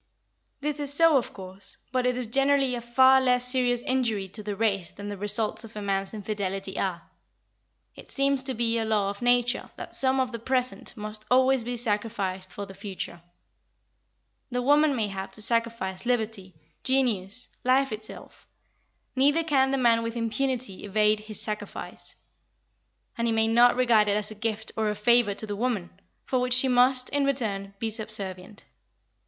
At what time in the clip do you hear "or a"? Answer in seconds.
24.75-24.95